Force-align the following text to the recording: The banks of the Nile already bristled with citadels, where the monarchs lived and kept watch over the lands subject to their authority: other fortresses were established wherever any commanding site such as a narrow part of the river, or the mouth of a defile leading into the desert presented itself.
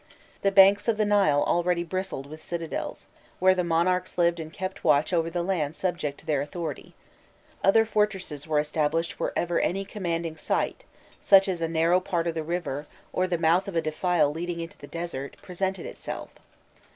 The 0.41 0.49
banks 0.51 0.87
of 0.87 0.97
the 0.97 1.05
Nile 1.05 1.43
already 1.43 1.83
bristled 1.83 2.25
with 2.25 2.41
citadels, 2.41 3.05
where 3.37 3.53
the 3.53 3.63
monarchs 3.63 4.17
lived 4.17 4.39
and 4.39 4.51
kept 4.51 4.83
watch 4.83 5.13
over 5.13 5.29
the 5.29 5.43
lands 5.43 5.77
subject 5.77 6.19
to 6.21 6.25
their 6.25 6.41
authority: 6.41 6.95
other 7.63 7.85
fortresses 7.85 8.47
were 8.47 8.57
established 8.57 9.19
wherever 9.19 9.59
any 9.59 9.85
commanding 9.85 10.37
site 10.37 10.85
such 11.19 11.47
as 11.47 11.61
a 11.61 11.67
narrow 11.69 11.99
part 11.99 12.25
of 12.25 12.33
the 12.33 12.41
river, 12.41 12.87
or 13.13 13.27
the 13.27 13.37
mouth 13.37 13.67
of 13.67 13.75
a 13.75 13.79
defile 13.83 14.31
leading 14.33 14.59
into 14.59 14.79
the 14.79 14.87
desert 14.87 15.37
presented 15.43 15.85
itself. 15.85 16.31